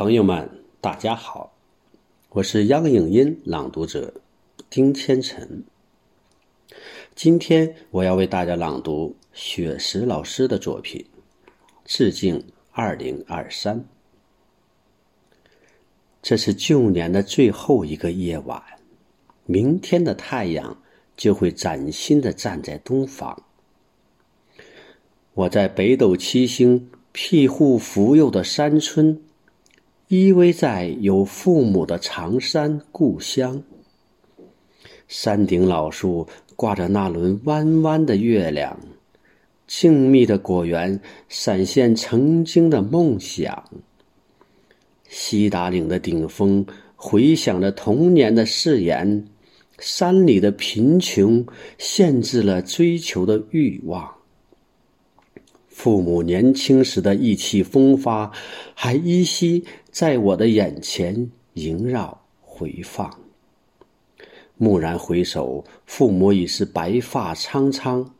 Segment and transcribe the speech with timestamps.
[0.00, 0.48] 朋友们，
[0.80, 1.52] 大家好，
[2.30, 4.14] 我是央影音朗读者
[4.70, 5.62] 丁千晨。
[7.14, 11.04] 今天我要为大家朗读雪石老师的作品，
[11.84, 12.42] 致敬
[12.72, 13.84] 二零二三。
[16.22, 18.62] 这是旧年的最后一个夜晚，
[19.44, 20.80] 明天的太阳
[21.14, 23.42] 就会崭新的站在东方。
[25.34, 29.22] 我在北斗七星庇护福佑的山村。
[30.10, 33.62] 依偎在有父母的长山故乡，
[35.06, 38.76] 山顶老树挂着那轮弯弯的月亮，
[39.68, 43.70] 静谧的果园闪现曾经的梦想。
[45.08, 49.28] 西达岭的顶峰回响着童年的誓言，
[49.78, 51.46] 山里的贫穷
[51.78, 54.16] 限制了追求的欲望。
[55.68, 58.30] 父母年轻时的意气风发，
[58.74, 63.10] 还依稀在我的眼前萦绕回放。
[64.58, 68.10] 蓦然回首，父母已是白发苍苍，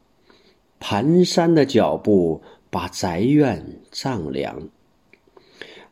[0.81, 2.41] 蹒跚的脚步
[2.71, 4.57] 把宅院丈量。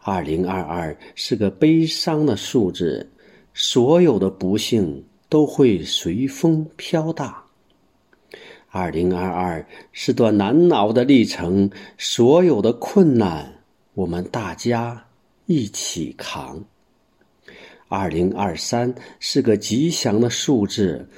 [0.00, 3.10] 二零二二是个悲伤的数字，
[3.52, 7.34] 所有的不幸都会随风飘荡。
[8.70, 13.60] 二零二二是段难熬的历程，所有的困难
[13.92, 15.07] 我们大家
[15.48, 16.62] 一起扛。
[17.88, 21.08] 二零二三是个吉祥的数字，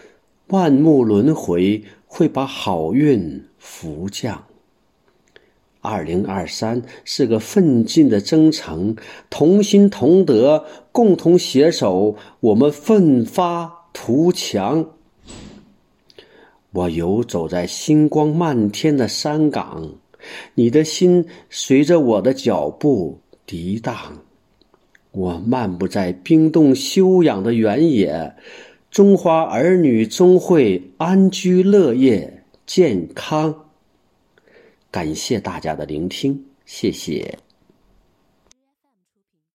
[0.46, 4.44] 万物轮回会把好运福降。
[5.80, 8.94] 二零二三是个奋进的征程，
[9.28, 14.90] 同心同德，共同携手，我们奋发图强。
[16.70, 19.96] 我游走在星光漫天的山岗，
[20.54, 23.18] 你的心随着我的脚步
[23.50, 23.96] 涤荡。
[25.10, 28.32] 我漫步在冰冻休养的原野，
[28.92, 33.52] 中华儿女终会安居乐业、健康。
[34.92, 37.36] 感谢大家的聆听，谢谢。